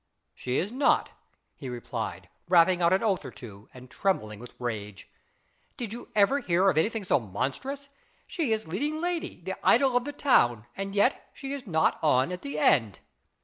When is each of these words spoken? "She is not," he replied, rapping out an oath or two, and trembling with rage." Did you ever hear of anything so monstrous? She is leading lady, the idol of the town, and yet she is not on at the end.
"She 0.33 0.57
is 0.57 0.71
not," 0.71 1.11
he 1.55 1.69
replied, 1.69 2.27
rapping 2.49 2.81
out 2.81 2.91
an 2.91 3.03
oath 3.03 3.23
or 3.23 3.29
two, 3.29 3.69
and 3.71 3.87
trembling 3.87 4.39
with 4.39 4.55
rage." 4.59 5.07
Did 5.77 5.93
you 5.93 6.09
ever 6.15 6.39
hear 6.39 6.71
of 6.71 6.77
anything 6.79 7.03
so 7.03 7.19
monstrous? 7.19 7.87
She 8.25 8.51
is 8.51 8.67
leading 8.67 8.99
lady, 8.99 9.41
the 9.41 9.53
idol 9.63 9.95
of 9.95 10.05
the 10.05 10.11
town, 10.11 10.65
and 10.75 10.95
yet 10.95 11.29
she 11.35 11.53
is 11.53 11.67
not 11.67 11.99
on 12.01 12.31
at 12.31 12.41
the 12.41 12.57
end. 12.57 12.97